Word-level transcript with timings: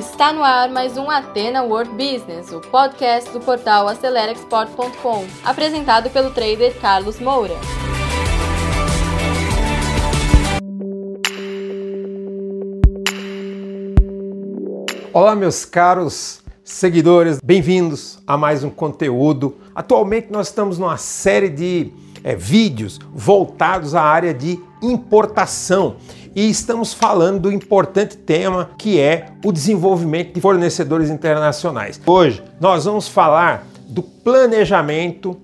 Está 0.00 0.32
no 0.32 0.42
ar 0.42 0.70
mais 0.70 0.96
um 0.96 1.10
Atena 1.10 1.62
World 1.62 1.90
Business, 1.90 2.50
o 2.52 2.58
podcast 2.58 3.30
do 3.32 3.38
portal 3.38 3.86
AceleraExport.com, 3.86 5.26
apresentado 5.44 6.08
pelo 6.08 6.30
trader 6.30 6.74
Carlos 6.80 7.20
Moura. 7.20 7.52
Olá, 15.12 15.36
meus 15.36 15.66
caros 15.66 16.40
seguidores, 16.64 17.38
bem-vindos 17.44 18.22
a 18.26 18.38
mais 18.38 18.64
um 18.64 18.70
conteúdo. 18.70 19.58
Atualmente 19.74 20.28
nós 20.30 20.46
estamos 20.46 20.78
numa 20.78 20.96
série 20.96 21.50
de 21.50 21.92
é, 22.22 22.34
vídeos 22.34 22.98
voltados 23.12 23.94
à 23.94 24.02
área 24.02 24.34
de 24.34 24.58
importação 24.82 25.96
e 26.34 26.48
estamos 26.48 26.94
falando 26.94 27.40
do 27.40 27.52
importante 27.52 28.16
tema 28.16 28.70
que 28.78 29.00
é 29.00 29.32
o 29.44 29.50
desenvolvimento 29.50 30.32
de 30.32 30.40
fornecedores 30.40 31.10
internacionais. 31.10 32.00
Hoje 32.06 32.42
nós 32.60 32.84
vamos 32.84 33.08
falar 33.08 33.66
do 33.88 34.02
planejamento 34.02 35.36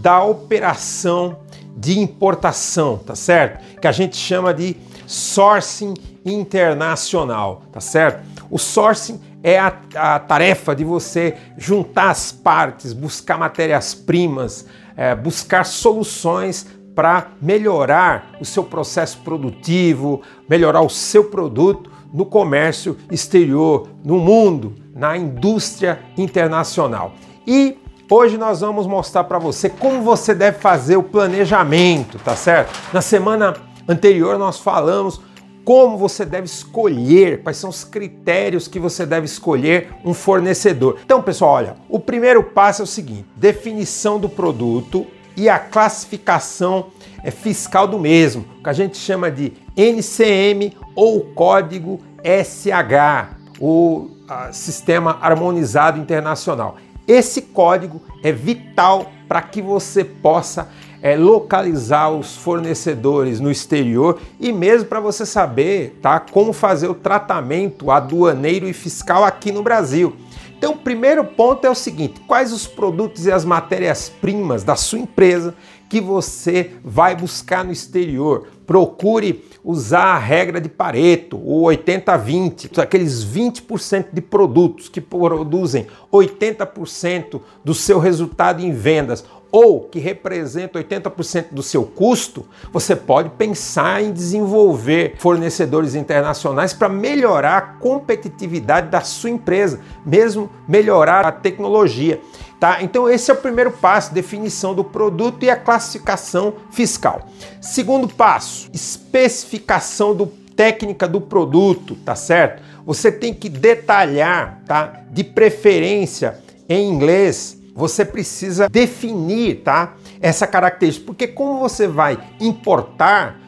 da 0.00 0.22
operação 0.24 1.38
de 1.76 1.98
importação, 1.98 2.98
tá 2.98 3.14
certo? 3.14 3.80
Que 3.80 3.86
a 3.86 3.92
gente 3.92 4.16
chama 4.16 4.52
de 4.52 4.76
sourcing 5.06 5.94
internacional, 6.24 7.62
tá 7.72 7.80
certo? 7.80 8.22
O 8.50 8.58
sourcing 8.58 9.20
é 9.42 9.58
a, 9.58 9.72
a 9.94 10.18
tarefa 10.18 10.74
de 10.74 10.84
você 10.84 11.36
juntar 11.56 12.10
as 12.10 12.30
partes, 12.30 12.92
buscar 12.92 13.38
matérias-primas, 13.38 14.66
é, 14.96 15.14
buscar 15.14 15.64
soluções 15.64 16.66
para 16.94 17.28
melhorar 17.40 18.32
o 18.40 18.44
seu 18.44 18.62
processo 18.62 19.18
produtivo, 19.18 20.20
melhorar 20.48 20.82
o 20.82 20.90
seu 20.90 21.24
produto 21.24 21.90
no 22.12 22.26
comércio 22.26 22.96
exterior, 23.10 23.88
no 24.04 24.18
mundo, 24.18 24.74
na 24.94 25.16
indústria 25.16 26.00
internacional. 26.16 27.14
E 27.46 27.78
hoje 28.10 28.36
nós 28.36 28.60
vamos 28.60 28.86
mostrar 28.86 29.24
para 29.24 29.38
você 29.38 29.70
como 29.70 30.02
você 30.02 30.34
deve 30.34 30.58
fazer 30.58 30.96
o 30.96 31.02
planejamento, 31.02 32.18
tá 32.18 32.36
certo? 32.36 32.78
Na 32.92 33.00
semana 33.00 33.54
anterior 33.88 34.38
nós 34.38 34.58
falamos 34.58 35.20
como 35.64 35.96
você 35.96 36.24
deve 36.24 36.46
escolher, 36.46 37.42
quais 37.42 37.56
são 37.56 37.70
os 37.70 37.84
critérios 37.84 38.66
que 38.66 38.78
você 38.78 39.06
deve 39.06 39.26
escolher 39.26 39.90
um 40.04 40.12
fornecedor. 40.12 40.98
Então, 41.04 41.22
pessoal, 41.22 41.54
olha, 41.54 41.76
o 41.88 42.00
primeiro 42.00 42.42
passo 42.42 42.82
é 42.82 42.84
o 42.84 42.86
seguinte: 42.86 43.26
definição 43.36 44.18
do 44.18 44.28
produto 44.28 45.06
e 45.36 45.48
a 45.48 45.58
classificação 45.58 46.88
é, 47.22 47.30
fiscal 47.30 47.86
do 47.86 47.98
mesmo, 47.98 48.44
que 48.62 48.68
a 48.68 48.72
gente 48.72 48.96
chama 48.96 49.30
de 49.30 49.52
NCM 49.76 50.76
ou 50.94 51.20
código 51.20 52.00
SH, 52.22 53.36
o 53.60 54.10
Sistema 54.52 55.18
Harmonizado 55.20 56.00
Internacional. 56.00 56.76
Esse 57.06 57.42
código 57.42 58.00
é 58.22 58.32
vital 58.32 59.10
para 59.28 59.42
que 59.42 59.60
você 59.60 60.04
possa 60.04 60.68
é, 61.02 61.16
localizar 61.16 62.10
os 62.10 62.36
fornecedores 62.36 63.40
no 63.40 63.50
exterior 63.50 64.20
e 64.38 64.52
mesmo 64.52 64.86
para 64.86 65.00
você 65.00 65.26
saber 65.26 65.98
tá, 66.00 66.20
como 66.20 66.52
fazer 66.52 66.88
o 66.88 66.94
tratamento 66.94 67.90
aduaneiro 67.90 68.68
e 68.68 68.72
fiscal 68.72 69.24
aqui 69.24 69.50
no 69.50 69.64
Brasil. 69.64 70.14
Então, 70.56 70.74
o 70.74 70.78
primeiro 70.78 71.24
ponto 71.24 71.66
é 71.66 71.70
o 71.70 71.74
seguinte: 71.74 72.20
quais 72.20 72.52
os 72.52 72.68
produtos 72.68 73.26
e 73.26 73.32
as 73.32 73.44
matérias-primas 73.44 74.62
da 74.62 74.76
sua 74.76 75.00
empresa 75.00 75.56
que 75.90 76.00
você 76.00 76.70
vai 76.84 77.16
buscar 77.16 77.64
no 77.64 77.72
exterior? 77.72 78.46
Procure 78.64 79.44
usar 79.64 80.14
a 80.14 80.18
regra 80.18 80.60
de 80.60 80.68
Pareto, 80.68 81.36
o 81.36 81.64
80-20, 81.64 82.78
aqueles 82.78 83.24
20% 83.24 84.06
de 84.12 84.20
produtos 84.20 84.88
que 84.88 85.00
produzem 85.00 85.88
80% 86.12 87.40
do 87.64 87.74
seu 87.74 87.98
resultado 87.98 88.62
em 88.62 88.72
vendas 88.72 89.24
ou 89.52 89.82
que 89.82 89.98
representa 89.98 90.82
80% 90.82 91.48
do 91.52 91.62
seu 91.62 91.84
custo, 91.84 92.46
você 92.72 92.96
pode 92.96 93.28
pensar 93.30 94.02
em 94.02 94.10
desenvolver 94.10 95.14
fornecedores 95.18 95.94
internacionais 95.94 96.72
para 96.72 96.88
melhorar 96.88 97.58
a 97.58 97.60
competitividade 97.60 98.88
da 98.88 99.02
sua 99.02 99.28
empresa, 99.28 99.80
mesmo 100.06 100.50
melhorar 100.66 101.26
a 101.26 101.30
tecnologia. 101.30 102.18
Tá? 102.58 102.82
Então 102.82 103.08
esse 103.10 103.30
é 103.30 103.34
o 103.34 103.36
primeiro 103.36 103.72
passo, 103.72 104.14
definição 104.14 104.74
do 104.74 104.82
produto 104.82 105.44
e 105.44 105.50
a 105.50 105.56
classificação 105.56 106.54
fiscal. 106.70 107.28
Segundo 107.60 108.08
passo, 108.08 108.70
especificação 108.72 110.14
do 110.14 110.26
técnica 110.56 111.06
do 111.06 111.20
produto, 111.20 111.94
tá 111.96 112.14
certo? 112.14 112.62
Você 112.86 113.12
tem 113.12 113.34
que 113.34 113.48
detalhar, 113.48 114.60
tá? 114.66 115.02
De 115.10 115.24
preferência 115.24 116.38
em 116.68 116.88
inglês, 116.88 117.61
você 117.74 118.04
precisa 118.04 118.68
definir, 118.68 119.62
tá? 119.62 119.94
Essa 120.20 120.46
característica, 120.46 121.06
porque 121.06 121.26
como 121.26 121.58
você 121.58 121.86
vai 121.86 122.18
importar, 122.40 123.40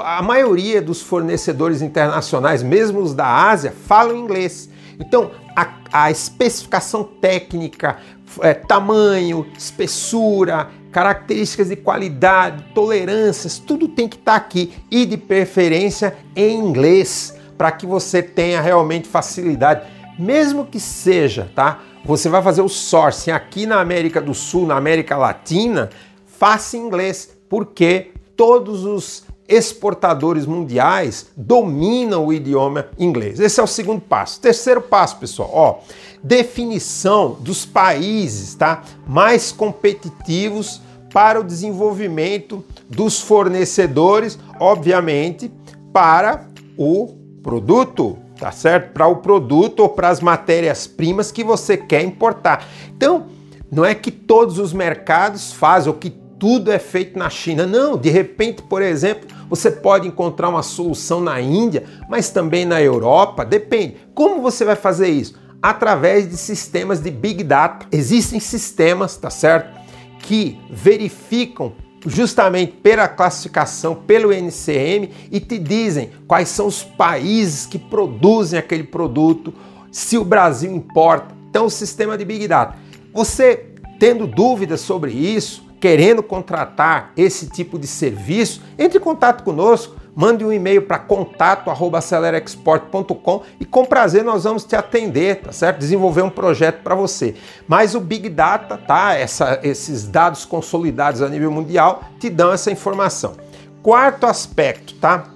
a 0.00 0.22
maioria 0.22 0.80
dos 0.80 1.02
fornecedores 1.02 1.82
internacionais, 1.82 2.62
mesmo 2.62 3.00
os 3.00 3.14
da 3.14 3.26
Ásia, 3.26 3.72
falam 3.72 4.16
inglês. 4.16 4.70
Então, 4.98 5.30
a, 5.54 5.68
a 5.92 6.10
especificação 6.10 7.04
técnica, 7.04 7.98
é, 8.40 8.54
tamanho, 8.54 9.46
espessura, 9.56 10.70
características 10.90 11.68
de 11.68 11.76
qualidade, 11.76 12.64
tolerâncias, 12.74 13.58
tudo 13.58 13.88
tem 13.88 14.08
que 14.08 14.16
estar 14.16 14.32
tá 14.32 14.36
aqui 14.38 14.72
e 14.90 15.04
de 15.04 15.16
preferência 15.16 16.16
em 16.36 16.58
inglês, 16.58 17.36
para 17.58 17.70
que 17.72 17.86
você 17.86 18.22
tenha 18.22 18.60
realmente 18.60 19.08
facilidade, 19.08 19.86
mesmo 20.18 20.66
que 20.66 20.80
seja, 20.80 21.50
tá? 21.54 21.80
Você 22.04 22.28
vai 22.28 22.42
fazer 22.42 22.62
o 22.62 22.68
sourcing 22.68 23.30
aqui 23.30 23.64
na 23.64 23.80
América 23.80 24.20
do 24.20 24.34
Sul, 24.34 24.66
na 24.66 24.76
América 24.76 25.16
Latina, 25.16 25.88
faça 26.26 26.76
em 26.76 26.80
inglês, 26.80 27.30
porque 27.48 28.10
todos 28.36 28.84
os 28.84 29.24
exportadores 29.48 30.44
mundiais 30.44 31.30
dominam 31.36 32.26
o 32.26 32.32
idioma 32.32 32.88
inglês. 32.98 33.38
Esse 33.38 33.60
é 33.60 33.62
o 33.62 33.68
segundo 33.68 34.00
passo. 34.00 34.40
Terceiro 34.40 34.80
passo, 34.80 35.18
pessoal, 35.18 35.50
ó, 35.52 35.78
definição 36.22 37.36
dos 37.38 37.64
países, 37.64 38.54
tá? 38.54 38.82
Mais 39.06 39.52
competitivos 39.52 40.80
para 41.12 41.38
o 41.40 41.44
desenvolvimento 41.44 42.64
dos 42.88 43.20
fornecedores, 43.20 44.38
obviamente, 44.58 45.52
para 45.92 46.48
o 46.76 47.14
produto, 47.42 48.18
tá 48.42 48.50
certo? 48.50 48.92
Para 48.92 49.06
o 49.06 49.18
produto 49.18 49.84
ou 49.84 49.88
para 49.88 50.08
as 50.08 50.20
matérias-primas 50.20 51.30
que 51.30 51.44
você 51.44 51.76
quer 51.76 52.02
importar. 52.02 52.66
Então, 52.88 53.26
não 53.70 53.84
é 53.84 53.94
que 53.94 54.10
todos 54.10 54.58
os 54.58 54.72
mercados 54.72 55.52
fazem 55.52 55.92
ou 55.92 55.96
que 55.96 56.10
tudo 56.10 56.72
é 56.72 56.78
feito 56.80 57.16
na 57.16 57.30
China. 57.30 57.64
Não, 57.68 57.96
de 57.96 58.10
repente, 58.10 58.60
por 58.60 58.82
exemplo, 58.82 59.28
você 59.48 59.70
pode 59.70 60.08
encontrar 60.08 60.48
uma 60.48 60.64
solução 60.64 61.20
na 61.20 61.40
Índia, 61.40 61.84
mas 62.08 62.30
também 62.30 62.64
na 62.64 62.82
Europa, 62.82 63.44
depende. 63.44 63.98
Como 64.12 64.42
você 64.42 64.64
vai 64.64 64.74
fazer 64.74 65.06
isso? 65.06 65.36
Através 65.62 66.28
de 66.28 66.36
sistemas 66.36 66.98
de 66.98 67.12
Big 67.12 67.44
Data. 67.44 67.86
Existem 67.92 68.40
sistemas, 68.40 69.16
tá 69.16 69.30
certo? 69.30 69.72
Que 70.18 70.58
verificam 70.68 71.74
justamente 72.06 72.72
pela 72.72 73.08
classificação, 73.08 73.94
pelo 73.94 74.32
NCM 74.32 75.10
e 75.30 75.40
te 75.40 75.58
dizem 75.58 76.10
quais 76.26 76.48
são 76.48 76.66
os 76.66 76.82
países 76.82 77.66
que 77.66 77.78
produzem 77.78 78.58
aquele 78.58 78.84
produto, 78.84 79.52
se 79.90 80.18
o 80.18 80.24
Brasil 80.24 80.72
importa. 80.72 81.34
Então, 81.48 81.66
o 81.66 81.70
sistema 81.70 82.16
de 82.16 82.24
Big 82.24 82.48
Data. 82.48 82.76
Você 83.12 83.66
tendo 83.98 84.26
dúvidas 84.26 84.80
sobre 84.80 85.12
isso, 85.12 85.64
querendo 85.78 86.22
contratar 86.22 87.12
esse 87.16 87.46
tipo 87.46 87.78
de 87.78 87.86
serviço, 87.86 88.62
entre 88.78 88.98
em 88.98 89.00
contato 89.00 89.44
conosco, 89.44 89.96
mande 90.14 90.44
um 90.44 90.52
e-mail 90.52 90.82
para 90.82 90.98
contato@acelerexport.com 90.98 93.42
e 93.58 93.64
com 93.64 93.84
prazer 93.84 94.22
nós 94.24 94.44
vamos 94.44 94.64
te 94.64 94.76
atender, 94.76 95.40
tá 95.40 95.50
certo? 95.52 95.78
Desenvolver 95.78 96.22
um 96.22 96.30
projeto 96.30 96.82
para 96.82 96.94
você. 96.94 97.34
Mas 97.66 97.94
o 97.94 98.00
Big 98.00 98.28
Data, 98.28 98.76
tá? 98.76 99.14
Essa, 99.14 99.58
esses 99.62 100.06
dados 100.06 100.44
consolidados 100.44 101.22
a 101.22 101.28
nível 101.28 101.50
mundial 101.50 102.02
te 102.18 102.28
dão 102.28 102.52
essa 102.52 102.70
informação. 102.70 103.34
Quarto 103.82 104.26
aspecto, 104.26 104.94
tá? 104.94 105.30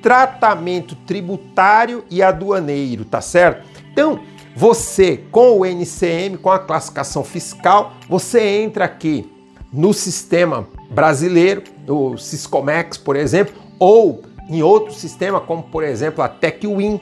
Tratamento 0.00 0.94
tributário 0.94 2.04
e 2.10 2.22
aduaneiro, 2.22 3.04
tá 3.04 3.20
certo? 3.20 3.68
Então, 3.92 4.20
você 4.56 5.18
com 5.30 5.58
o 5.58 5.66
NCM, 5.66 6.38
com 6.38 6.50
a 6.50 6.58
classificação 6.58 7.22
fiscal, 7.22 7.92
você 8.08 8.40
entra 8.40 8.84
aqui 8.84 9.30
no 9.72 9.92
sistema 9.92 10.66
brasileiro, 10.90 11.62
o 11.86 12.16
Siscomex, 12.16 12.96
por 12.96 13.14
exemplo, 13.14 13.59
ou 13.80 14.22
em 14.48 14.62
outro 14.62 14.94
sistema, 14.94 15.40
como 15.40 15.64
por 15.64 15.82
exemplo 15.82 16.22
a 16.22 16.28
TechWin, 16.28 17.00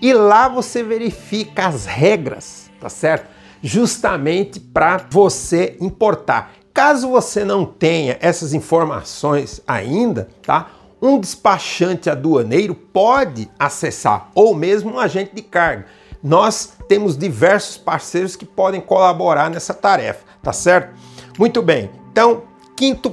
e 0.00 0.14
lá 0.14 0.48
você 0.48 0.82
verifica 0.82 1.66
as 1.66 1.84
regras, 1.84 2.70
tá 2.80 2.88
certo? 2.88 3.28
Justamente 3.62 4.58
para 4.58 5.06
você 5.10 5.76
importar. 5.80 6.54
Caso 6.72 7.10
você 7.10 7.44
não 7.44 7.66
tenha 7.66 8.16
essas 8.22 8.54
informações 8.54 9.60
ainda, 9.66 10.28
tá? 10.42 10.70
Um 11.02 11.18
despachante 11.18 12.08
aduaneiro 12.08 12.74
pode 12.74 13.50
acessar, 13.58 14.30
ou 14.34 14.54
mesmo 14.54 14.92
um 14.92 14.98
agente 14.98 15.34
de 15.34 15.42
carga 15.42 15.84
nós 16.22 16.74
temos 16.86 17.16
diversos 17.16 17.76
parceiros 17.76 18.36
que 18.36 18.44
podem 18.44 18.80
colaborar 18.80 19.50
nessa 19.50 19.74
tarefa, 19.74 20.24
tá 20.42 20.52
certo? 20.52 20.94
Muito 21.38 21.60
bem. 21.60 21.90
Então, 22.12 22.44
quinto, 22.76 23.12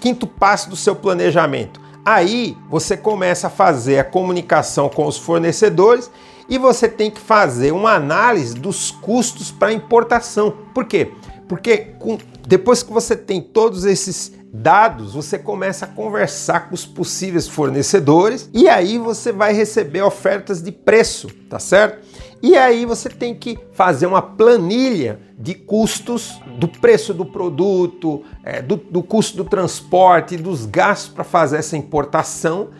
quinto 0.00 0.26
passo 0.26 0.68
do 0.68 0.76
seu 0.76 0.94
planejamento. 0.94 1.80
Aí 2.04 2.56
você 2.68 2.96
começa 2.96 3.46
a 3.46 3.50
fazer 3.50 3.98
a 3.98 4.04
comunicação 4.04 4.88
com 4.88 5.06
os 5.06 5.16
fornecedores 5.16 6.10
e 6.48 6.58
você 6.58 6.88
tem 6.88 7.10
que 7.10 7.20
fazer 7.20 7.72
uma 7.72 7.92
análise 7.92 8.54
dos 8.54 8.90
custos 8.90 9.50
para 9.50 9.72
importação. 9.72 10.52
Por 10.74 10.84
quê? 10.84 11.12
Porque 11.48 11.78
com, 11.98 12.18
depois 12.46 12.82
que 12.82 12.92
você 12.92 13.14
tem 13.14 13.40
todos 13.40 13.84
esses 13.84 14.32
dados, 14.52 15.14
você 15.14 15.38
começa 15.38 15.86
a 15.86 15.88
conversar 15.88 16.68
com 16.68 16.74
os 16.74 16.84
possíveis 16.84 17.48
fornecedores 17.48 18.50
e 18.52 18.68
aí 18.68 18.98
você 18.98 19.32
vai 19.32 19.52
receber 19.52 20.02
ofertas 20.02 20.60
de 20.60 20.70
preço, 20.70 21.28
tá 21.48 21.58
certo? 21.58 22.04
E 22.42 22.56
aí 22.56 22.84
você 22.84 23.08
tem 23.08 23.36
que 23.36 23.56
fazer 23.72 24.06
uma 24.06 24.20
planilha 24.20 25.20
de 25.38 25.54
custos 25.54 26.40
do 26.58 26.66
preço 26.66 27.14
do 27.14 27.24
produto, 27.24 28.24
é, 28.42 28.60
do, 28.60 28.76
do 28.76 29.00
custo 29.00 29.36
do 29.36 29.44
transporte, 29.44 30.36
dos 30.36 30.66
gastos 30.66 31.14
para 31.14 31.22
fazer 31.22 31.58
essa 31.58 31.76
importação, 31.76 32.70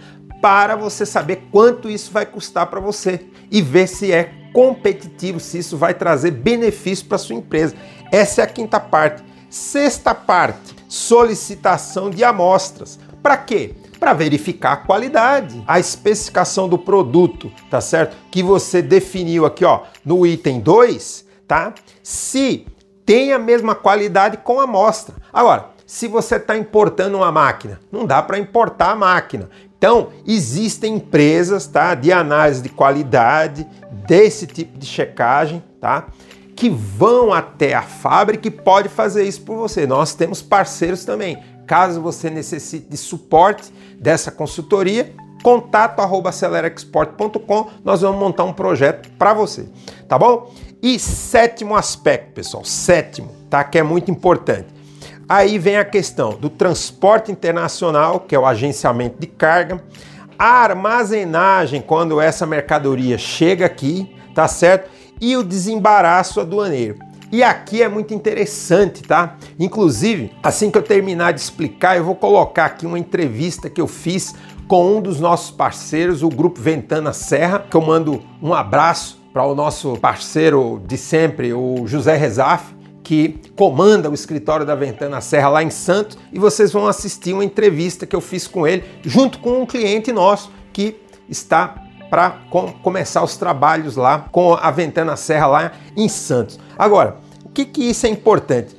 para 0.41 0.75
você 0.75 1.07
saber 1.07 1.45
quanto 1.53 1.89
isso 1.89 2.11
vai 2.11 2.27
custar 2.27 2.67
para 2.67 2.81
você 2.81 3.25
e 3.53 3.63
ver 3.63 3.87
se 3.87 4.11
é 4.11 4.33
competitivo, 4.53 5.39
se 5.39 5.59
isso 5.59 5.77
vai 5.77 5.95
trazer 5.95 6.33
benefício 6.33 7.07
para 7.07 7.17
sua 7.17 7.37
empresa. 7.37 7.77
Essa 8.11 8.41
é 8.41 8.45
a 8.45 8.49
quinta 8.49 8.81
parte. 8.81 9.23
Sexta 9.49 10.13
parte, 10.13 10.75
solicitação 10.89 12.11
de 12.11 12.25
amostras. 12.25 12.99
Para 13.23 13.37
quê? 13.37 13.77
Para 14.03 14.15
verificar 14.15 14.73
a 14.73 14.77
qualidade, 14.79 15.63
a 15.65 15.79
especificação 15.79 16.69
do 16.69 16.77
produto, 16.77 17.53
tá 17.71 17.81
certo? 17.81 18.17
Que 18.33 18.43
você 18.43 18.83
definiu 18.83 19.47
aqui, 19.47 19.65
ó, 19.65 19.83
no 20.05 20.27
item 20.27 20.59
2, 20.59 21.25
tá? 21.47 21.73
Se 22.03 22.67
tem 23.07 23.33
a 23.33 23.39
mesma 23.39 23.77
qualidade 23.77 24.39
com 24.39 24.59
a 24.59 24.65
amostra. 24.65 25.15
Agora, 25.33 25.67
se 25.87 26.09
você 26.09 26.35
está 26.35 26.57
importando 26.57 27.19
uma 27.19 27.31
máquina, 27.31 27.79
não 27.93 28.05
dá 28.05 28.21
para 28.21 28.41
importar 28.41 28.91
a 28.91 28.97
máquina. 28.97 29.49
Então, 29.79 30.09
existem 30.27 30.97
empresas, 30.97 31.69
tá, 31.69 31.95
de 31.95 32.11
análise 32.11 32.61
de 32.61 32.71
qualidade 32.71 33.65
desse 34.05 34.49
tipo 34.49 34.77
de 34.81 34.87
checagem, 34.87 35.63
tá? 35.81 36.09
Que 36.63 36.71
vão 36.71 37.33
até 37.33 37.75
a 37.75 37.83
fábrica 37.83 38.47
e 38.47 38.51
pode 38.51 38.89
fazer 38.89 39.25
isso 39.25 39.41
por 39.41 39.57
você. 39.57 39.85
Nós 39.85 40.15
temos 40.15 40.41
parceiros 40.41 41.05
também. 41.05 41.43
Caso 41.67 42.01
você 42.01 42.31
necessite 42.31 42.87
de 42.89 42.97
suporte 42.97 43.75
dessa 43.99 44.31
consultoria, 44.31 45.13
contato 45.43 45.99
arroba 45.99 46.29
acelerexport.com, 46.29 47.69
nós 47.85 48.03
vamos 48.03 48.21
montar 48.21 48.45
um 48.45 48.53
projeto 48.53 49.11
para 49.19 49.35
você, 49.35 49.69
tá 50.07 50.17
bom? 50.17 50.55
E 50.81 51.01
sétimo 51.01 51.75
aspecto, 51.75 52.33
pessoal, 52.33 52.65
sétimo, 52.65 53.33
tá? 53.51 53.65
Que 53.65 53.79
é 53.79 53.83
muito 53.83 54.13
importante. 54.13 54.69
Aí 55.29 55.59
vem 55.59 55.79
a 55.79 55.85
questão 55.85 56.31
do 56.31 56.49
transporte 56.49 57.33
internacional, 57.33 58.21
que 58.21 58.37
é 58.37 58.39
o 58.39 58.47
agenciamento 58.47 59.17
de 59.19 59.27
carga, 59.27 59.83
a 60.39 60.63
armazenagem 60.63 61.83
quando 61.83 62.21
essa 62.21 62.47
mercadoria 62.47 63.19
chega 63.19 63.67
aqui, 63.67 64.15
tá 64.33 64.47
certo? 64.47 65.02
E 65.21 65.37
o 65.37 65.43
desembaraço 65.43 66.41
aduaneiro. 66.41 66.99
E 67.31 67.43
aqui 67.43 67.83
é 67.83 67.89
muito 67.89 68.13
interessante, 68.13 69.03
tá? 69.03 69.39
Inclusive, 69.59 70.33
assim 70.43 70.71
que 70.71 70.77
eu 70.77 70.83
terminar 70.83 71.33
de 71.33 71.41
explicar, 71.41 71.97
eu 71.97 72.05
vou 72.05 72.15
colocar 72.15 72.67
aqui 72.67 72.85
uma 72.85 72.99
entrevista 72.99 73.71
que 73.71 73.81
eu 73.81 73.87
fiz 73.87 74.35
com 74.69 74.97
um 74.97 75.01
dos 75.01 75.19
nossos 75.19 75.51
parceiros, 75.51 76.23
o 76.23 76.29
Grupo 76.29 76.61
Ventana 76.61 77.13
Serra, 77.13 77.59
que 77.59 77.75
eu 77.75 77.81
mando 77.81 78.23
um 78.43 78.53
abraço 78.53 79.19
para 79.33 79.47
o 79.47 79.55
nosso 79.55 79.97
parceiro 79.97 80.83
de 80.87 80.99
sempre, 80.99 81.55
o 81.55 81.87
José 81.87 82.17
Rezaf, 82.17 82.75
que 83.03 83.41
comanda 83.57 84.11
o 84.11 84.15
escritório 84.15 84.65
da 84.67 84.75
Ventana 84.75 85.21
Serra 85.23 85.49
lá 85.49 85.63
em 85.63 85.71
Santos, 85.71 86.19
e 86.31 86.39
vocês 86.39 86.71
vão 86.71 86.87
assistir 86.87 87.33
uma 87.33 87.45
entrevista 87.45 88.07
que 88.07 88.15
eu 88.15 88.21
fiz 88.21 88.47
com 88.47 88.67
ele, 88.67 88.85
junto 89.03 89.39
com 89.39 89.63
um 89.63 89.67
cliente 89.67 90.13
nosso 90.13 90.53
que 90.73 90.97
está 91.29 91.83
para 92.13 92.41
com, 92.51 92.71
começar 92.71 93.25
os 93.25 93.39
trabalhos 93.39 93.97
lá 93.97 94.27
com 94.31 94.53
a 94.53 94.71
Ventana 94.71 95.17
Serra 95.17 95.47
lá 95.47 95.73
em 95.97 96.11
Santos. 96.11 96.61
Agora, 96.79 97.17
o 97.43 97.49
que, 97.49 97.65
que 97.65 97.85
isso 97.85 98.05
é 98.05 98.11
importante? 98.11 98.77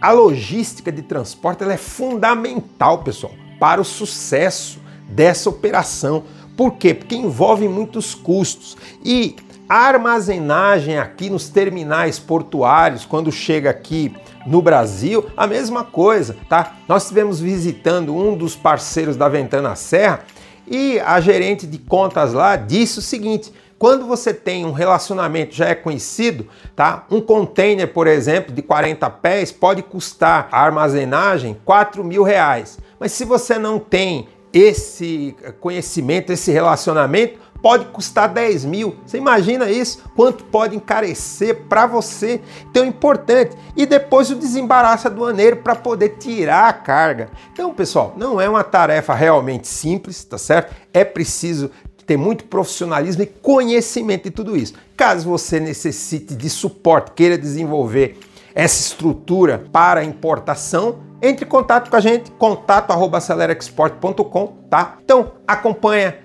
A 0.00 0.12
logística 0.12 0.92
de 0.92 1.02
transporte 1.02 1.64
é 1.64 1.76
fundamental, 1.76 2.98
pessoal, 2.98 3.32
para 3.58 3.80
o 3.80 3.84
sucesso 3.84 4.78
dessa 5.08 5.50
operação. 5.50 6.22
Por 6.56 6.74
quê? 6.74 6.94
Porque 6.94 7.16
envolve 7.16 7.66
muitos 7.66 8.14
custos. 8.14 8.76
E 9.04 9.34
a 9.68 9.78
armazenagem 9.78 11.00
aqui 11.00 11.28
nos 11.28 11.48
terminais 11.48 12.20
portuários, 12.20 13.04
quando 13.04 13.32
chega 13.32 13.70
aqui 13.70 14.14
no 14.46 14.62
Brasil, 14.62 15.26
a 15.36 15.48
mesma 15.48 15.82
coisa, 15.82 16.36
tá? 16.48 16.76
Nós 16.86 17.02
estivemos 17.02 17.40
visitando 17.40 18.14
um 18.14 18.36
dos 18.36 18.54
parceiros 18.54 19.16
da 19.16 19.28
Ventana 19.28 19.74
Serra 19.74 20.20
e 20.66 20.98
a 21.00 21.20
gerente 21.20 21.66
de 21.66 21.78
contas 21.78 22.32
lá 22.32 22.56
disse 22.56 22.98
o 22.98 23.02
seguinte: 23.02 23.52
quando 23.78 24.06
você 24.06 24.32
tem 24.32 24.64
um 24.64 24.72
relacionamento 24.72 25.54
já 25.54 25.66
é 25.66 25.74
conhecido, 25.74 26.48
tá? 26.74 27.04
Um 27.10 27.20
container, 27.20 27.92
por 27.92 28.06
exemplo, 28.06 28.54
de 28.54 28.62
40 28.62 29.08
pés 29.10 29.52
pode 29.52 29.82
custar 29.82 30.48
a 30.50 30.60
armazenagem 30.62 31.56
4 31.64 32.02
mil 32.02 32.22
reais. 32.22 32.78
Mas 32.98 33.12
se 33.12 33.24
você 33.24 33.58
não 33.58 33.78
tem 33.78 34.28
esse 34.52 35.36
conhecimento, 35.60 36.32
esse 36.32 36.50
relacionamento, 36.50 37.38
pode 37.62 37.84
custar 37.86 38.28
10 38.28 38.64
mil. 38.64 38.96
Você 39.04 39.18
imagina 39.18 39.68
isso? 39.70 40.02
Quanto 40.14 40.44
pode 40.44 40.76
encarecer 40.76 41.64
para 41.68 41.86
você? 41.86 42.40
Então 42.70 42.84
é 42.84 42.86
importante. 42.86 43.56
E 43.76 43.84
depois 43.86 44.30
o 44.30 44.36
desembaraço 44.36 45.08
aduaneiro 45.08 45.56
para 45.56 45.74
poder 45.74 46.10
tirar 46.18 46.68
a 46.68 46.72
carga. 46.72 47.28
Então, 47.52 47.74
pessoal, 47.74 48.14
não 48.16 48.40
é 48.40 48.48
uma 48.48 48.64
tarefa 48.64 49.14
realmente 49.14 49.68
simples, 49.68 50.24
tá 50.24 50.38
certo? 50.38 50.74
É 50.92 51.04
preciso 51.04 51.70
ter 52.06 52.16
muito 52.16 52.44
profissionalismo 52.44 53.24
e 53.24 53.26
conhecimento 53.26 54.22
de 54.24 54.30
tudo 54.30 54.56
isso. 54.56 54.74
Caso 54.96 55.28
você 55.28 55.58
necessite 55.58 56.36
de 56.36 56.48
suporte, 56.48 57.10
queira 57.12 57.36
desenvolver 57.36 58.20
essa 58.54 58.80
estrutura 58.80 59.64
para 59.70 60.04
importação, 60.04 61.00
entre 61.20 61.44
em 61.44 61.48
contato 61.48 61.90
com 61.90 61.96
a 61.96 62.00
gente, 62.00 62.30
contato@acelerexport.com, 62.32 64.46
tá? 64.70 64.96
Então, 65.04 65.32
acompanha 65.46 66.24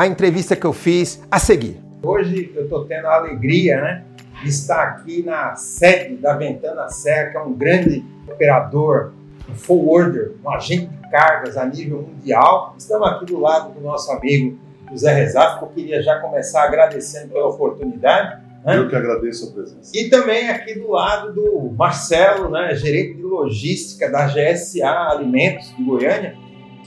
a 0.00 0.06
entrevista 0.06 0.56
que 0.56 0.64
eu 0.64 0.72
fiz 0.72 1.22
a 1.30 1.38
seguir. 1.38 1.78
Hoje 2.02 2.50
eu 2.56 2.62
estou 2.62 2.86
tendo 2.86 3.06
a 3.06 3.16
alegria 3.16 3.82
né, 3.82 4.04
de 4.42 4.48
estar 4.48 4.82
aqui 4.82 5.22
na 5.22 5.54
sede 5.56 6.16
da 6.16 6.32
Ventana 6.32 6.88
Serra, 6.88 7.30
que 7.30 7.36
é 7.36 7.40
um 7.40 7.52
grande 7.52 8.02
operador, 8.26 9.12
um 9.46 9.54
forwarder, 9.54 10.32
um 10.42 10.50
agente 10.50 10.86
de 10.86 11.10
cargas 11.10 11.58
a 11.58 11.66
nível 11.66 12.00
mundial. 12.00 12.74
Estamos 12.78 13.08
aqui 13.08 13.26
do 13.26 13.38
lado 13.38 13.74
do 13.74 13.80
nosso 13.82 14.10
amigo 14.10 14.58
José 14.90 15.12
Rezaf, 15.12 15.58
que 15.58 15.64
eu 15.66 15.68
queria 15.68 16.02
já 16.02 16.18
começar 16.18 16.62
agradecendo 16.62 17.34
pela 17.34 17.48
oportunidade. 17.48 18.42
Né? 18.64 18.78
Eu 18.78 18.88
que 18.88 18.96
agradeço 18.96 19.50
a 19.50 19.52
presença. 19.52 19.92
E 19.94 20.08
também 20.08 20.48
aqui 20.48 20.78
do 20.78 20.92
lado 20.92 21.34
do 21.34 21.74
Marcelo, 21.76 22.48
né, 22.48 22.74
gerente 22.74 23.16
de 23.18 23.22
logística 23.22 24.08
da 24.08 24.28
GSA 24.28 25.10
Alimentos 25.10 25.76
de 25.76 25.84
Goiânia, 25.84 26.34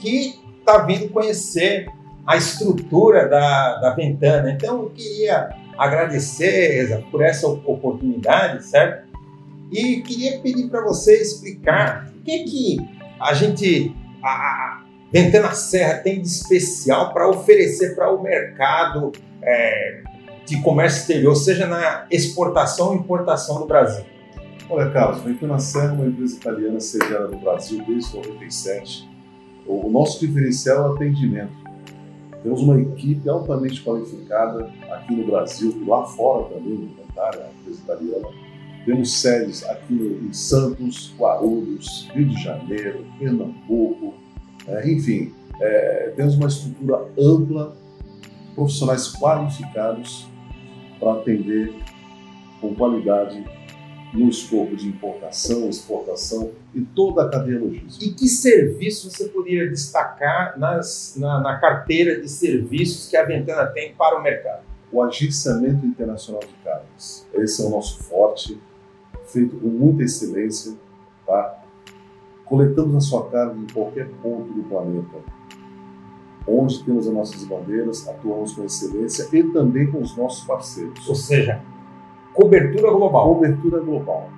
que 0.00 0.34
está 0.58 0.78
vindo 0.78 1.08
conhecer 1.10 1.86
a 2.26 2.36
estrutura 2.36 3.28
da, 3.28 3.80
da 3.80 3.90
Ventana. 3.94 4.50
Então, 4.50 4.82
eu 4.82 4.90
queria 4.90 5.50
agradecer 5.76 7.04
por 7.10 7.22
essa 7.22 7.46
oportunidade, 7.46 8.64
certo? 8.64 9.08
E 9.70 10.00
queria 10.02 10.40
pedir 10.40 10.68
para 10.68 10.82
você 10.82 11.20
explicar 11.20 12.10
o 12.16 12.22
que, 12.22 12.44
que 12.44 12.76
a 13.20 13.34
gente, 13.34 13.94
a 14.22 14.82
Ventana 15.12 15.52
Serra, 15.52 15.98
tem 15.98 16.20
de 16.20 16.28
especial 16.28 17.12
para 17.12 17.28
oferecer 17.28 17.94
para 17.94 18.12
o 18.12 18.22
mercado 18.22 19.12
é, 19.42 20.02
de 20.46 20.60
comércio 20.62 21.00
exterior, 21.00 21.34
seja 21.34 21.66
na 21.66 22.06
exportação 22.10 22.88
ou 22.88 22.94
importação 22.94 23.58
do 23.58 23.66
Brasil. 23.66 24.04
Olha, 24.70 24.90
Carlos, 24.90 25.22
Ventana 25.22 25.58
Serra 25.58 25.88
é 25.88 25.92
uma 25.92 26.06
empresa 26.06 26.36
italiana 26.36 26.80
sediada 26.80 27.28
no 27.28 27.38
Brasil 27.38 27.84
desde 27.86 28.16
97. 28.16 29.08
O 29.66 29.90
nosso 29.90 30.20
diferencial 30.20 30.76
é 30.76 30.90
o 30.90 30.94
atendimento 30.94 31.63
temos 32.44 32.60
uma 32.60 32.78
equipe 32.78 33.26
altamente 33.26 33.82
qualificada 33.82 34.70
aqui 34.90 35.14
no 35.14 35.26
Brasil 35.26 35.82
lá 35.86 36.04
fora 36.04 36.44
também, 36.54 36.74
no 36.74 36.88
Cantário, 36.90 37.40
a 37.40 37.48
empresa 37.48 37.80
italiana. 37.82 38.28
Temos 38.84 39.12
sedes 39.18 39.64
aqui 39.64 40.20
em 40.22 40.30
Santos, 40.30 41.14
Guarulhos, 41.18 42.06
Rio 42.12 42.28
de 42.28 42.42
Janeiro, 42.42 43.06
Pernambuco, 43.18 44.12
é, 44.68 44.92
enfim, 44.92 45.32
é, 45.58 46.12
temos 46.14 46.34
uma 46.34 46.48
estrutura 46.48 47.08
ampla, 47.18 47.74
profissionais 48.54 49.10
qualificados 49.10 50.28
para 51.00 51.14
atender 51.14 51.72
com 52.60 52.74
qualidade 52.74 53.42
no 54.14 54.28
escopo 54.28 54.76
de 54.76 54.88
importação, 54.88 55.68
exportação 55.68 56.52
e 56.72 56.80
toda 56.80 57.24
a 57.24 57.28
cadeia 57.28 57.58
logística. 57.58 58.04
E 58.04 58.12
que 58.12 58.28
serviço 58.28 59.10
você 59.10 59.24
poderia 59.28 59.68
destacar 59.68 60.58
nas, 60.58 61.14
na, 61.16 61.40
na, 61.40 61.58
carteira 61.58 62.20
de 62.20 62.28
serviços 62.28 63.08
que 63.08 63.16
a 63.16 63.24
Ventana 63.24 63.66
tem 63.66 63.92
para 63.94 64.18
o 64.18 64.22
mercado? 64.22 64.62
o 64.94 65.02
agenciamento 65.02 65.84
internacional 65.84 66.40
de 66.40 66.54
cargas. 66.62 67.26
Esse 67.34 67.62
é 67.62 67.66
o 67.66 67.70
nosso 67.70 68.04
forte, 68.04 68.60
feito 69.26 69.56
com 69.56 69.66
muita 69.66 70.04
excelência, 70.04 70.76
tá? 71.26 71.64
Coletamos 72.44 72.94
a 72.94 73.00
sua 73.00 73.28
carga 73.28 73.58
em 73.58 73.66
qualquer 73.66 74.08
ponto 74.22 74.52
do 74.52 74.62
planeta. 74.62 75.18
Onde 76.46 76.84
temos 76.84 77.08
as 77.08 77.12
nossas 77.12 77.44
bandeiras, 77.44 78.06
atuamos 78.06 78.52
com 78.52 78.64
excelência 78.64 79.26
e 79.32 79.42
também 79.44 79.90
com 79.90 80.00
os 80.00 80.16
nossos 80.16 80.46
parceiros. 80.46 81.08
Ou 81.08 81.14
seja, 81.16 81.60
cobertura 82.34 82.90
global. 82.90 83.34
Cobertura 83.34 83.80
global. 83.80 84.28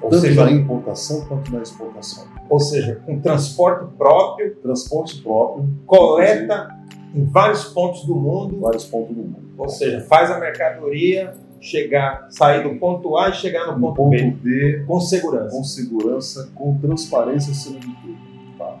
Ou 0.00 0.10
tanto 0.10 0.20
seja, 0.20 0.44
na 0.44 0.52
importação 0.52 1.24
quanto 1.26 1.52
na 1.52 1.60
exportação. 1.60 2.24
ou 2.48 2.60
seja, 2.60 3.02
com 3.04 3.18
transporte 3.20 3.86
próprio, 3.96 4.54
Transporte 4.56 5.20
próprio, 5.22 5.68
coleta 5.86 6.76
em 7.14 7.24
vários 7.24 7.64
pontos 7.64 8.04
do 8.04 8.14
em 8.16 8.20
mundo, 8.20 8.60
vários 8.60 8.84
pontos 8.84 9.16
do 9.16 9.22
mundo. 9.22 9.48
ou 9.56 9.68
seja, 9.68 10.00
faz 10.02 10.30
a 10.30 10.38
mercadoria 10.38 11.34
chegar, 11.60 12.28
sair 12.30 12.62
do 12.62 12.78
ponto 12.78 13.16
A 13.16 13.30
e 13.30 13.32
chegar 13.32 13.66
no 13.66 13.72
no 13.72 13.94
ponto, 13.94 13.96
ponto 13.96 14.12
B 14.12 14.30
B, 14.42 14.84
com 14.86 15.00
segurança. 15.00 15.56
com 15.56 15.64
segurança, 15.64 16.50
com 16.54 16.78
transparência 16.78 17.50
acima 17.50 17.80
de 17.80 17.86
tudo. 17.86 18.18
Tá? 18.56 18.78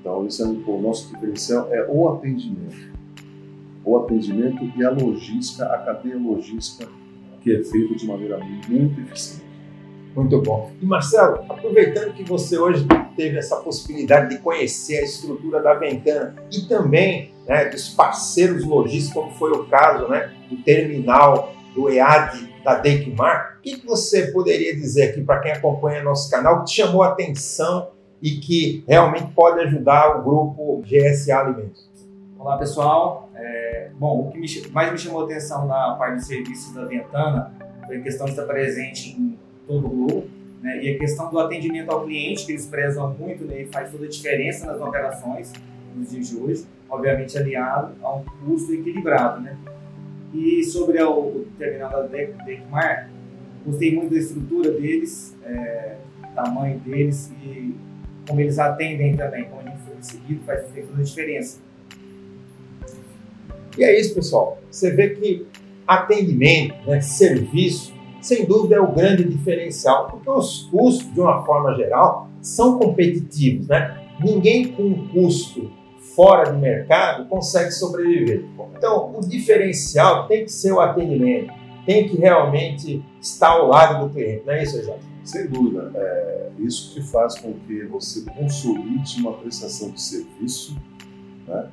Então, 0.00 0.26
isso 0.26 0.42
é 0.42 0.46
o 0.46 0.80
nosso 0.82 1.08
diferencial 1.14 1.68
é 1.70 1.86
o 1.88 2.08
atendimento. 2.10 2.98
O 3.84 3.96
atendimento 3.96 4.70
e 4.76 4.84
a 4.84 4.90
logística, 4.90 5.64
a 5.64 5.78
cadeia 5.78 6.18
logística 6.18 6.86
que 7.48 7.56
é 7.56 7.64
feita 7.64 7.94
de 7.94 8.06
maneira 8.06 8.38
muito 8.68 9.00
eficiente. 9.00 9.48
Muito 10.14 10.40
bom. 10.42 10.72
E 10.80 10.86
Marcelo, 10.86 11.44
aproveitando 11.48 12.12
que 12.12 12.24
você 12.24 12.58
hoje 12.58 12.86
teve 13.16 13.38
essa 13.38 13.56
possibilidade 13.56 14.30
de 14.30 14.42
conhecer 14.42 14.98
a 14.98 15.04
estrutura 15.04 15.62
da 15.62 15.74
Ventana 15.74 16.34
e 16.52 16.62
também 16.62 17.32
né, 17.46 17.66
dos 17.66 17.90
parceiros 17.90 18.64
logísticos, 18.64 19.14
como 19.14 19.34
foi 19.34 19.52
o 19.52 19.64
caso 19.66 20.08
né, 20.08 20.32
do 20.50 20.56
terminal 20.62 21.54
do 21.74 21.88
EAD 21.88 22.52
da 22.64 22.74
Deikmar, 22.74 23.58
o 23.58 23.62
que, 23.62 23.78
que 23.78 23.86
você 23.86 24.32
poderia 24.32 24.74
dizer 24.74 25.10
aqui 25.10 25.22
para 25.22 25.38
quem 25.40 25.52
acompanha 25.52 26.02
nosso 26.02 26.30
canal 26.30 26.60
que 26.60 26.70
te 26.70 26.82
chamou 26.82 27.02
a 27.02 27.08
atenção 27.08 27.90
e 28.20 28.32
que 28.32 28.84
realmente 28.88 29.32
pode 29.32 29.60
ajudar 29.60 30.18
o 30.18 30.24
grupo 30.24 30.82
GSA 30.82 31.38
Alimentos? 31.38 31.88
Olá 32.38 32.56
pessoal, 32.56 33.27
É, 33.40 33.90
bom, 33.96 34.26
o 34.26 34.30
que 34.32 34.38
me 34.38 34.46
mais 34.72 34.90
me 34.90 34.98
chamou 34.98 35.24
atenção 35.24 35.66
na 35.66 35.94
parte 35.94 36.16
de 36.16 36.24
serviços 36.24 36.74
da 36.74 36.84
Ventana 36.84 37.52
foi 37.86 37.98
a 37.98 38.00
questão 38.00 38.26
de 38.26 38.32
estar 38.32 38.44
presente 38.46 39.10
em 39.10 39.38
todo 39.66 39.86
o 39.86 39.90
globo 39.90 40.28
né? 40.60 40.82
e 40.82 40.90
a 40.94 40.98
questão 40.98 41.30
do 41.30 41.38
atendimento 41.38 41.90
ao 41.90 42.04
cliente, 42.04 42.44
que 42.44 42.52
eles 42.52 42.66
prezam 42.66 43.14
muito 43.14 43.44
né? 43.44 43.62
e 43.62 43.66
faz 43.66 43.90
toda 43.92 44.06
a 44.06 44.08
diferença 44.08 44.66
nas 44.66 44.80
operações 44.80 45.52
nos 45.94 46.10
dias 46.10 46.28
de 46.28 46.36
hoje, 46.36 46.66
obviamente 46.90 47.38
aliado 47.38 47.94
a 48.02 48.16
um 48.16 48.24
custo 48.44 48.72
equilibrado. 48.74 49.40
Né? 49.40 49.56
E 50.34 50.64
sobre 50.64 51.00
o, 51.00 51.10
o 51.12 51.46
terminal 51.56 51.90
da 51.90 52.02
Dec- 52.02 52.44
Decmar, 52.44 53.08
gostei 53.64 53.94
muito 53.94 54.10
da 54.12 54.18
estrutura 54.18 54.72
deles, 54.72 55.36
é, 55.44 55.96
tamanho 56.34 56.78
deles 56.80 57.32
e 57.42 57.74
como 58.28 58.40
eles 58.40 58.58
atendem 58.58 59.16
também, 59.16 59.44
como 59.44 59.60
a 59.60 59.64
gente 59.64 59.82
foi 59.82 59.94
seguido, 60.00 60.44
faz 60.44 60.62
toda 60.62 61.00
a 61.00 61.04
diferença. 61.04 61.60
E 63.78 63.84
é 63.84 63.98
isso, 63.98 64.14
pessoal. 64.14 64.58
Você 64.70 64.90
vê 64.90 65.10
que 65.10 65.46
atendimento, 65.86 66.74
né, 66.86 67.00
serviço, 67.00 67.94
sem 68.20 68.44
dúvida 68.44 68.76
é 68.76 68.80
o 68.80 68.92
grande 68.92 69.24
diferencial, 69.24 70.08
porque 70.08 70.28
os 70.28 70.68
custos, 70.70 71.12
de 71.14 71.20
uma 71.20 71.44
forma 71.44 71.74
geral, 71.74 72.28
são 72.42 72.78
competitivos. 72.78 73.68
Né? 73.68 73.96
Ninguém 74.20 74.68
com 74.72 74.82
um 74.82 75.08
custo 75.08 75.70
fora 76.14 76.50
do 76.50 76.58
mercado 76.58 77.26
consegue 77.28 77.70
sobreviver. 77.70 78.44
Então, 78.76 79.14
o 79.16 79.20
diferencial 79.20 80.26
tem 80.26 80.44
que 80.44 80.52
ser 80.52 80.72
o 80.72 80.80
atendimento, 80.80 81.52
tem 81.86 82.08
que 82.08 82.16
realmente 82.16 83.02
estar 83.20 83.50
ao 83.50 83.68
lado 83.68 84.04
do 84.04 84.12
cliente, 84.12 84.42
não 84.44 84.52
é 84.52 84.62
isso, 84.62 84.78
Exato? 84.78 85.00
Sem 85.22 85.46
dúvida, 85.46 85.92
é 85.94 86.50
isso 86.58 86.94
que 86.94 87.02
faz 87.02 87.38
com 87.38 87.52
que 87.66 87.84
você 87.84 88.24
consolide 88.30 89.20
uma 89.20 89.34
prestação 89.34 89.90
de 89.90 90.00
serviço 90.00 90.76
né, 91.46 91.68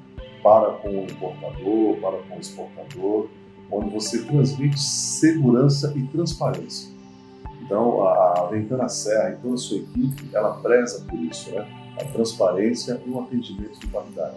para 0.46 0.74
com 0.74 0.90
o 0.90 1.04
importador, 1.06 1.96
para 1.96 2.18
com 2.20 2.36
o 2.36 2.40
exportador, 2.40 3.28
onde 3.72 3.90
você 3.90 4.22
transmite 4.22 4.80
segurança 4.80 5.92
e 5.96 6.04
transparência. 6.04 6.94
Então, 7.64 8.08
a, 8.08 8.48
Ventana 8.52 8.88
Serra 8.88 9.32
e 9.32 9.42
toda 9.42 9.56
a 9.56 9.58
sua 9.58 9.78
equipe, 9.78 10.30
ela 10.32 10.54
preza 10.58 11.04
por 11.10 11.18
isso, 11.18 11.50
né? 11.50 11.68
A 12.00 12.04
transparência 12.06 13.02
e 13.04 13.10
um 13.10 13.24
atendimento 13.24 13.80
de 13.80 13.88
qualidade. 13.88 14.36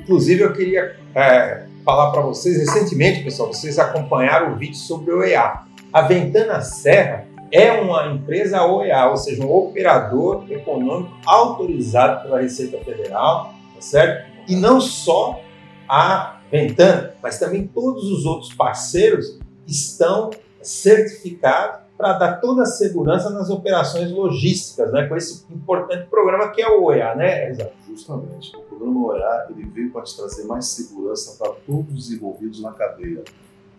Inclusive, 0.00 0.42
eu 0.42 0.52
queria 0.52 0.96
é, 1.14 1.66
falar 1.84 2.10
para 2.10 2.22
vocês, 2.22 2.58
recentemente, 2.58 3.22
pessoal, 3.22 3.52
vocês 3.52 3.78
acompanharam 3.78 4.52
o 4.52 4.56
vídeo 4.56 4.74
sobre 4.74 5.12
o 5.12 5.18
OEA. 5.20 5.60
A 5.92 6.02
Ventana 6.02 6.60
Serra 6.60 7.24
é 7.52 7.70
uma 7.70 8.08
empresa 8.08 8.66
OEA, 8.66 9.06
ou 9.06 9.16
seja, 9.16 9.44
um 9.44 9.54
operador 9.54 10.44
econômico 10.50 11.16
autorizado 11.24 12.24
pela 12.24 12.40
Receita 12.40 12.78
Federal, 12.78 13.54
tá 13.76 13.80
certo? 13.80 14.33
E 14.48 14.56
não 14.56 14.80
só 14.80 15.40
a 15.88 16.40
Ventana, 16.50 17.14
mas 17.22 17.38
também 17.38 17.66
todos 17.66 18.04
os 18.10 18.24
outros 18.24 18.52
parceiros 18.54 19.38
estão 19.66 20.30
certificados 20.62 21.80
para 21.96 22.12
dar 22.14 22.40
toda 22.40 22.62
a 22.62 22.66
segurança 22.66 23.30
nas 23.30 23.48
operações 23.50 24.10
logísticas, 24.10 24.92
né? 24.92 25.06
Com 25.06 25.16
esse 25.16 25.44
importante 25.52 26.06
programa 26.08 26.48
que 26.50 26.60
é 26.60 26.68
o 26.68 26.84
OEA, 26.84 27.14
né? 27.14 27.50
Exato. 27.50 27.72
Justamente, 27.88 28.54
o 28.56 28.60
programa 28.62 29.06
OEA 29.06 29.46
ele 29.50 29.64
veio 29.68 29.90
para 29.92 30.02
te 30.02 30.16
trazer 30.16 30.44
mais 30.44 30.66
segurança 30.66 31.36
para 31.38 31.52
todos 31.66 31.94
os 32.06 32.12
envolvidos 32.12 32.60
na 32.60 32.72
cadeia. 32.72 33.22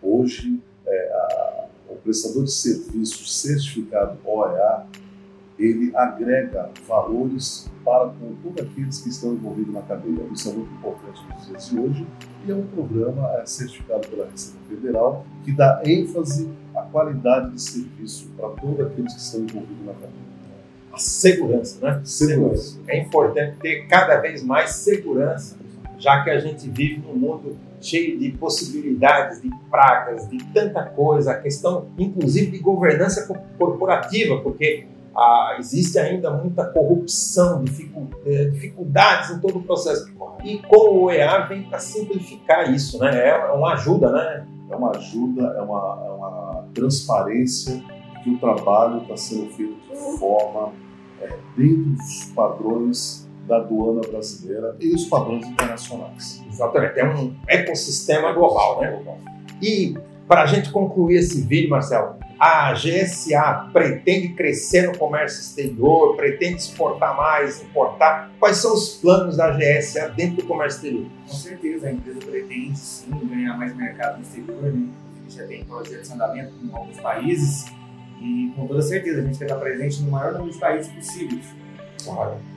Hoje, 0.02 0.60
é, 0.86 1.12
a- 1.12 1.64
o 1.90 1.96
prestador 1.96 2.44
de 2.44 2.52
serviço 2.52 3.26
certificado 3.26 4.18
OEA 4.24 4.86
ele 5.58 5.90
agrega 5.96 6.70
valores 6.86 7.70
para 7.84 8.08
com 8.08 8.34
todos 8.42 8.62
aqueles 8.64 9.00
que 9.00 9.08
estão 9.08 9.32
envolvidos 9.32 9.72
na 9.72 9.82
cadeia. 9.82 10.20
Isso 10.32 10.50
é 10.50 10.52
muito 10.52 10.72
importante 10.74 11.20
nos 11.34 11.46
dias 11.46 11.68
de 11.70 11.78
hoje 11.78 12.06
e 12.46 12.50
é 12.50 12.54
um 12.54 12.66
programa 12.66 13.30
é, 13.38 13.46
certificado 13.46 14.06
pela 14.08 14.28
Receita 14.28 14.58
Federal 14.68 15.24
que 15.44 15.52
dá 15.52 15.80
ênfase 15.84 16.50
à 16.74 16.82
qualidade 16.82 17.52
de 17.52 17.62
serviço 17.62 18.28
para 18.36 18.48
todos 18.50 18.80
aqueles 18.80 19.12
que 19.14 19.20
estão 19.20 19.40
envolvidos 19.40 19.86
na 19.86 19.92
cadeia. 19.94 20.26
A 20.92 20.98
segurança, 20.98 21.78
né? 21.86 22.00
Segurança. 22.04 22.78
É 22.88 23.00
importante 23.00 23.56
ter 23.60 23.86
cada 23.86 24.16
vez 24.18 24.42
mais 24.42 24.70
segurança, 24.76 25.56
já 25.98 26.22
que 26.24 26.30
a 26.30 26.38
gente 26.38 26.68
vive 26.68 27.02
num 27.06 27.14
mundo 27.14 27.56
cheio 27.80 28.18
de 28.18 28.30
possibilidades, 28.32 29.40
de 29.40 29.50
pragas, 29.70 30.28
de 30.28 30.38
tanta 30.52 30.82
coisa, 30.84 31.32
a 31.32 31.38
questão 31.40 31.86
inclusive 31.98 32.50
de 32.50 32.58
governança 32.58 33.26
co- 33.26 33.36
corporativa, 33.58 34.40
porque 34.40 34.86
ah, 35.16 35.56
existe 35.58 35.98
ainda 35.98 36.30
muita 36.30 36.66
corrupção, 36.66 37.64
eh, 38.26 38.44
dificuldades 38.46 39.30
em 39.30 39.40
todo 39.40 39.58
o 39.58 39.62
processo. 39.62 40.12
E 40.44 40.58
com 40.58 40.76
o 40.76 41.02
OEA 41.04 41.46
vem 41.46 41.62
para 41.62 41.78
simplificar 41.78 42.70
isso, 42.72 42.98
né? 42.98 43.28
É 43.28 43.52
uma 43.52 43.72
ajuda, 43.72 44.12
né? 44.12 44.46
é 44.70 44.76
uma 44.76 44.90
ajuda, 44.90 45.42
é 45.56 45.62
uma, 45.62 46.02
é 46.04 46.10
uma 46.10 46.64
transparência 46.74 47.82
que 48.22 48.30
o 48.30 48.38
trabalho 48.38 49.02
está 49.02 49.16
sendo 49.16 49.50
feito 49.52 49.76
de 49.88 50.18
forma 50.18 50.72
é, 51.20 51.28
dentro 51.56 51.90
dos 51.92 52.24
padrões 52.34 53.28
da 53.46 53.58
aduana 53.58 54.00
brasileira 54.00 54.76
e 54.80 54.92
os 54.94 55.04
padrões 55.04 55.46
internacionais. 55.46 56.44
Exatamente, 56.48 56.98
é 56.98 57.04
um 57.04 57.34
ecossistema 57.46 58.32
global, 58.32 58.80
né? 58.80 59.02
E 59.62 59.96
para 60.28 60.42
a 60.42 60.46
gente 60.46 60.70
concluir 60.70 61.18
esse 61.18 61.40
vídeo, 61.42 61.70
Marcelo, 61.70 62.16
a 62.38 62.72
GSA 62.72 63.70
pretende 63.72 64.30
crescer 64.30 64.88
no 64.88 64.98
comércio 64.98 65.40
exterior, 65.40 66.16
pretende 66.16 66.56
exportar 66.56 67.16
mais, 67.16 67.62
importar. 67.62 68.30
Quais 68.38 68.58
são 68.58 68.74
os 68.74 68.94
planos 68.94 69.36
da 69.36 69.50
GSA 69.50 70.08
dentro 70.10 70.36
do 70.36 70.44
comércio 70.44 70.78
exterior? 70.78 71.06
Com 71.26 71.34
certeza, 71.34 71.88
a 71.88 71.92
empresa 71.92 72.18
pretende 72.20 72.78
sim 72.78 73.10
ganhar 73.24 73.56
mais 73.56 73.74
mercado 73.74 74.16
no 74.16 74.22
exterior, 74.22 74.62
né? 74.62 74.68
Inclusive 74.70 74.96
já 75.28 75.46
tem 75.46 75.64
projetos 75.64 76.10
em 76.10 76.14
andamento 76.14 76.52
com 76.70 76.76
alguns 76.76 77.00
países 77.00 77.64
e 78.20 78.52
com 78.56 78.66
toda 78.66 78.82
certeza 78.82 79.20
a 79.20 79.24
gente 79.24 79.38
quer 79.38 79.44
estar 79.44 79.56
presente 79.56 80.02
no 80.02 80.10
maior 80.10 80.32
número 80.32 80.52
de 80.52 80.58
países 80.58 80.92
possíveis. 80.92 81.46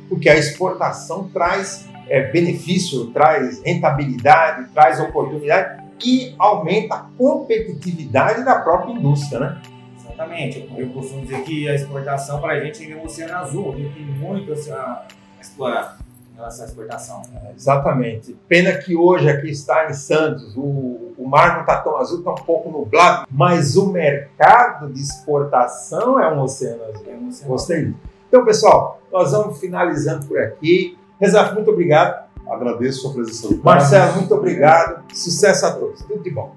Porque 0.08 0.30
a 0.30 0.36
exportação 0.36 1.30
traz 1.30 1.88
é, 2.08 2.32
benefício, 2.32 3.08
traz 3.08 3.62
rentabilidade, 3.64 4.70
traz 4.72 5.00
oportunidade 5.00 5.79
e 6.04 6.36
aumenta 6.38 6.96
a 6.96 7.06
competitividade 7.18 8.44
da 8.44 8.60
própria 8.60 8.92
indústria, 8.92 9.40
né? 9.40 9.62
Exatamente, 9.98 10.70
eu, 10.76 10.90
costumo 10.90 11.22
dizer 11.22 11.44
que 11.44 11.70
a 11.70 11.76
exportação 11.76 12.42
para 12.42 12.54
a 12.54 12.60
gente 12.60 12.84
ainda 12.84 12.96
é 12.96 12.98
um 12.98 13.06
oceano 13.06 13.36
azul, 13.38 13.74
a 13.74 13.76
gente 13.78 13.94
tem 13.94 14.06
muito 14.06 14.52
a, 14.52 15.08
explorar 15.40 15.98
em 16.34 16.36
relação 16.36 16.66
à 16.66 16.68
exportação. 16.68 17.22
Exatamente. 17.56 18.36
Pena 18.48 18.74
que 18.74 18.96
hoje 18.96 19.30
aqui 19.30 19.50
está 19.50 19.90
em 19.90 19.94
Santos, 19.94 20.56
o, 20.58 21.14
o 21.18 21.28
mar 21.28 21.54
não 21.54 21.62
está 21.62 21.78
tão 21.78 21.96
azul, 21.98 22.20
está 22.20 22.32
um 22.32 22.46
pouco 22.46 22.70
nublado, 22.70 23.28
mas 23.32 23.78
o 23.78 23.92
mercado 23.92 24.92
de 24.92 25.02
exportação 25.02 26.20
é 26.20 26.30
um 26.34 26.42
oceano 26.42 26.84
azul. 26.84 27.06
É 27.08 27.16
um 27.16 27.28
oceano 27.30 27.52
Gostei. 27.52 27.94
Então, 28.28 28.46
pessoal, 28.46 29.02
nós 29.12 29.32
vamos 29.32 29.60
finalizando 29.60 30.28
por 30.28 30.38
aqui. 30.38 30.98
Rezaf, 31.20 31.54
muito 31.54 31.72
obrigado. 31.72 32.29
Agradeço 32.50 33.08
a 33.08 33.14
presença 33.14 33.48
do 33.48 33.64
Marcelo, 33.64 34.16
muito 34.16 34.34
obrigado. 34.34 35.04
Sucesso 35.14 35.68
a 35.68 35.72
todos. 35.72 36.02
Tudo 36.02 36.24
de 36.24 36.32
bom. 36.32 36.56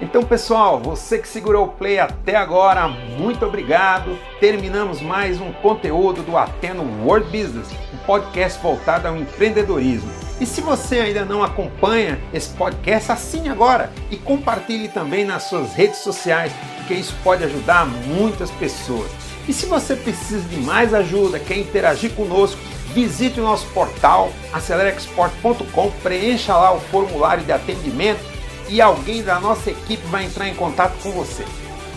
Então, 0.00 0.22
pessoal, 0.22 0.78
você 0.78 1.18
que 1.18 1.26
segurou 1.26 1.66
o 1.66 1.68
play 1.68 1.98
até 1.98 2.36
agora, 2.36 2.86
muito 2.86 3.44
obrigado. 3.44 4.16
Terminamos 4.38 5.00
mais 5.00 5.40
um 5.40 5.52
conteúdo 5.54 6.22
do 6.22 6.36
Ateno 6.36 6.84
World 7.04 7.26
Business, 7.26 7.68
um 7.92 7.98
podcast 8.06 8.62
voltado 8.62 9.08
ao 9.08 9.16
empreendedorismo. 9.16 10.10
E 10.40 10.46
se 10.46 10.60
você 10.60 11.00
ainda 11.00 11.24
não 11.24 11.42
acompanha 11.42 12.20
esse 12.32 12.50
podcast, 12.50 13.10
assine 13.10 13.48
agora 13.48 13.90
e 14.10 14.16
compartilhe 14.16 14.88
também 14.88 15.24
nas 15.24 15.44
suas 15.44 15.72
redes 15.72 15.98
sociais, 15.98 16.52
porque 16.76 16.94
isso 16.94 17.14
pode 17.24 17.42
ajudar 17.42 17.86
muitas 17.86 18.50
pessoas. 18.52 19.10
E 19.48 19.52
se 19.52 19.66
você 19.66 19.96
precisa 19.96 20.46
de 20.48 20.58
mais 20.58 20.92
ajuda, 20.92 21.38
quer 21.38 21.56
interagir 21.56 22.12
conosco, 22.14 22.60
visite 22.96 23.38
o 23.38 23.42
nosso 23.42 23.66
portal 23.74 24.32
acelerexport.com, 24.54 25.90
preencha 26.02 26.56
lá 26.56 26.72
o 26.72 26.80
formulário 26.80 27.44
de 27.44 27.52
atendimento 27.52 28.24
e 28.70 28.80
alguém 28.80 29.22
da 29.22 29.38
nossa 29.38 29.70
equipe 29.70 30.02
vai 30.06 30.24
entrar 30.24 30.48
em 30.48 30.54
contato 30.54 30.96
com 31.02 31.12
você. 31.12 31.44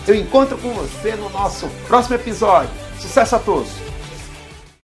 Eu 0.06 0.14
encontro 0.14 0.58
com 0.58 0.74
você 0.74 1.16
no 1.16 1.30
nosso 1.30 1.68
próximo 1.88 2.16
episódio. 2.16 2.70
Sucesso 2.98 3.36
a 3.36 3.38
todos! 3.38 3.89